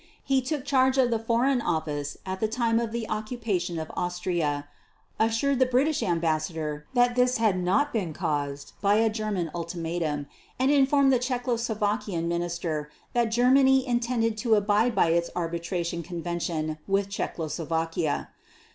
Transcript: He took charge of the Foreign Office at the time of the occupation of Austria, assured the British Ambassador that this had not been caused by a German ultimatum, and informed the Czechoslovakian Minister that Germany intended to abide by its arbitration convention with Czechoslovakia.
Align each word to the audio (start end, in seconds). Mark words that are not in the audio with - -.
He 0.23 0.41
took 0.41 0.65
charge 0.65 0.97
of 0.97 1.11
the 1.11 1.19
Foreign 1.19 1.61
Office 1.61 2.17
at 2.25 2.39
the 2.39 2.47
time 2.47 2.79
of 2.79 2.91
the 2.91 3.07
occupation 3.07 3.77
of 3.77 3.91
Austria, 3.95 4.67
assured 5.19 5.59
the 5.59 5.67
British 5.67 6.01
Ambassador 6.01 6.87
that 6.95 7.13
this 7.15 7.37
had 7.37 7.55
not 7.55 7.93
been 7.93 8.11
caused 8.11 8.73
by 8.81 8.95
a 8.95 9.11
German 9.11 9.51
ultimatum, 9.53 10.25
and 10.57 10.71
informed 10.71 11.13
the 11.13 11.19
Czechoslovakian 11.19 12.25
Minister 12.27 12.89
that 13.13 13.25
Germany 13.29 13.85
intended 13.85 14.39
to 14.39 14.55
abide 14.55 14.95
by 14.95 15.11
its 15.11 15.29
arbitration 15.35 16.01
convention 16.01 16.79
with 16.87 17.07
Czechoslovakia. 17.07 18.29